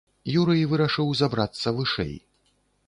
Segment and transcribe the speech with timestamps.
[0.39, 2.15] Юрый вырашыў забрацца вышэй.